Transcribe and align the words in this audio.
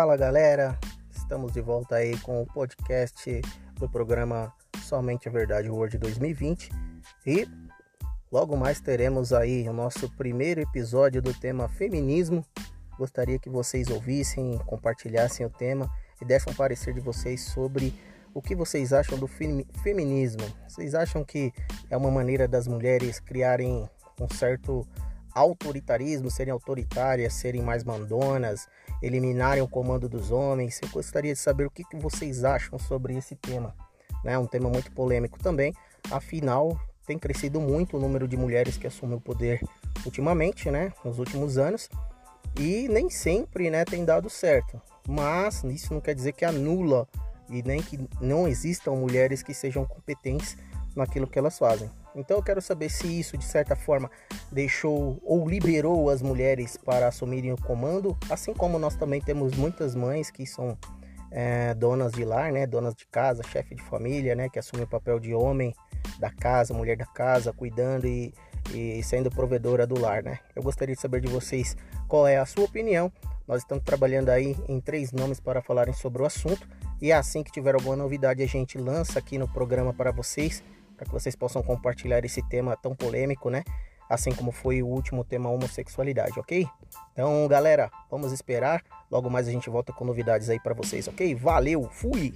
Fala 0.00 0.16
galera, 0.16 0.78
estamos 1.10 1.52
de 1.52 1.60
volta 1.60 1.96
aí 1.96 2.16
com 2.20 2.40
o 2.40 2.46
podcast 2.46 3.42
do 3.74 3.86
programa 3.86 4.50
Somente 4.82 5.28
a 5.28 5.30
Verdade 5.30 5.68
World 5.68 5.98
2020 5.98 6.70
e 7.26 7.46
logo 8.32 8.56
mais 8.56 8.80
teremos 8.80 9.30
aí 9.30 9.68
o 9.68 9.74
nosso 9.74 10.08
primeiro 10.16 10.58
episódio 10.58 11.20
do 11.20 11.34
tema 11.34 11.68
feminismo. 11.68 12.42
Gostaria 12.96 13.38
que 13.38 13.50
vocês 13.50 13.90
ouvissem, 13.90 14.56
compartilhassem 14.64 15.44
o 15.44 15.50
tema 15.50 15.86
e 16.18 16.24
dessem 16.24 16.50
um 16.50 16.56
parecer 16.56 16.94
de 16.94 17.00
vocês 17.00 17.42
sobre 17.42 17.92
o 18.32 18.40
que 18.40 18.54
vocês 18.54 18.94
acham 18.94 19.18
do 19.18 19.26
feminismo. 19.26 20.46
Vocês 20.66 20.94
acham 20.94 21.22
que 21.22 21.52
é 21.90 21.96
uma 21.98 22.10
maneira 22.10 22.48
das 22.48 22.66
mulheres 22.66 23.20
criarem 23.20 23.86
um 24.18 24.34
certo 24.34 24.88
autoritarismo, 25.34 26.30
serem 26.30 26.52
autoritárias, 26.52 27.34
serem 27.34 27.62
mais 27.62 27.84
mandonas, 27.84 28.68
eliminarem 29.02 29.62
o 29.62 29.68
comando 29.68 30.08
dos 30.08 30.30
homens. 30.30 30.80
Eu 30.82 30.88
gostaria 30.88 31.32
de 31.32 31.38
saber 31.38 31.66
o 31.66 31.70
que, 31.70 31.84
vocês 31.96 32.44
acham 32.44 32.78
sobre 32.78 33.16
esse 33.16 33.34
tema. 33.34 33.74
É 34.24 34.30
né? 34.30 34.38
um 34.38 34.46
tema 34.46 34.68
muito 34.68 34.92
polêmico 34.92 35.38
também, 35.38 35.74
afinal 36.10 36.78
tem 37.10 37.18
crescido 37.18 37.60
muito 37.60 37.96
o 37.96 38.00
número 38.00 38.28
de 38.28 38.36
mulheres 38.36 38.76
que 38.76 38.86
assumem 38.86 39.16
o 39.16 39.20
poder 39.20 39.60
ultimamente, 40.06 40.70
né, 40.70 40.92
nos 41.04 41.18
últimos 41.18 41.58
anos, 41.58 41.90
e 42.56 42.86
nem 42.88 43.10
sempre, 43.10 43.68
né, 43.68 43.84
tem 43.84 44.04
dado 44.04 44.30
certo. 44.30 44.80
Mas 45.08 45.64
isso 45.64 45.92
não 45.92 46.00
quer 46.00 46.14
dizer 46.14 46.32
que 46.34 46.44
anula 46.44 47.08
e 47.48 47.64
nem 47.64 47.82
que 47.82 47.98
não 48.20 48.46
existam 48.46 48.92
mulheres 48.92 49.42
que 49.42 49.52
sejam 49.52 49.84
competentes 49.84 50.56
naquilo 50.94 51.26
que 51.26 51.36
elas 51.36 51.58
fazem. 51.58 51.90
Então 52.14 52.36
eu 52.36 52.42
quero 52.42 52.60
saber 52.60 52.88
se 52.88 53.06
isso 53.06 53.36
de 53.36 53.44
certa 53.44 53.76
forma 53.76 54.10
deixou 54.50 55.20
ou 55.24 55.48
liberou 55.48 56.10
as 56.10 56.22
mulheres 56.22 56.76
para 56.76 57.08
assumirem 57.08 57.52
o 57.52 57.60
comando, 57.60 58.16
assim 58.28 58.52
como 58.52 58.78
nós 58.78 58.96
também 58.96 59.20
temos 59.20 59.54
muitas 59.54 59.94
mães 59.94 60.30
que 60.30 60.46
são 60.46 60.76
é, 61.30 61.74
donas 61.74 62.12
de 62.12 62.24
lar, 62.24 62.52
né, 62.52 62.66
donas 62.66 62.94
de 62.94 63.06
casa, 63.06 63.42
chefe 63.44 63.74
de 63.74 63.82
família, 63.82 64.34
né, 64.34 64.48
que 64.48 64.58
assumem 64.58 64.84
o 64.84 64.88
papel 64.88 65.20
de 65.20 65.32
homem 65.32 65.74
da 66.18 66.30
casa, 66.30 66.74
mulher 66.74 66.96
da 66.96 67.06
casa, 67.06 67.52
cuidando 67.52 68.06
e, 68.06 68.34
e 68.74 69.02
sendo 69.02 69.30
provedora 69.30 69.86
do 69.86 69.98
lar, 69.98 70.22
né. 70.22 70.40
Eu 70.54 70.62
gostaria 70.62 70.94
de 70.94 71.00
saber 71.00 71.20
de 71.20 71.28
vocês 71.28 71.76
qual 72.08 72.26
é 72.26 72.36
a 72.36 72.46
sua 72.46 72.64
opinião. 72.64 73.12
Nós 73.46 73.62
estamos 73.62 73.84
trabalhando 73.84 74.28
aí 74.28 74.56
em 74.68 74.80
três 74.80 75.12
nomes 75.12 75.40
para 75.40 75.60
falarem 75.60 75.94
sobre 75.94 76.22
o 76.22 76.24
assunto 76.24 76.68
e 77.00 77.12
assim 77.12 77.42
que 77.42 77.50
tiver 77.50 77.74
alguma 77.74 77.96
novidade 77.96 78.42
a 78.42 78.46
gente 78.46 78.78
lança 78.78 79.18
aqui 79.18 79.38
no 79.38 79.48
programa 79.48 79.92
para 79.92 80.12
vocês 80.12 80.62
para 81.00 81.06
que 81.06 81.12
vocês 81.12 81.34
possam 81.34 81.62
compartilhar 81.62 82.22
esse 82.26 82.46
tema 82.46 82.76
tão 82.76 82.94
polêmico, 82.94 83.48
né? 83.48 83.64
Assim 84.06 84.32
como 84.34 84.52
foi 84.52 84.82
o 84.82 84.86
último 84.86 85.24
tema 85.24 85.48
homossexualidade, 85.48 86.38
ok? 86.38 86.66
Então, 87.12 87.48
galera, 87.48 87.90
vamos 88.10 88.32
esperar. 88.32 88.82
Logo 89.10 89.30
mais 89.30 89.48
a 89.48 89.50
gente 89.50 89.70
volta 89.70 89.94
com 89.94 90.04
novidades 90.04 90.50
aí 90.50 90.60
para 90.60 90.74
vocês, 90.74 91.08
ok? 91.08 91.34
Valeu, 91.34 91.88
fui! 91.90 92.34